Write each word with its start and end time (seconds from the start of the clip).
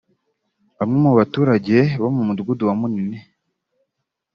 Bamwe 0.77 0.97
mu 1.05 1.11
baturage 1.19 1.77
bo 2.01 2.09
mu 2.15 2.21
Mudugudu 2.27 2.63
wa 2.69 2.75
Munini 2.79 3.19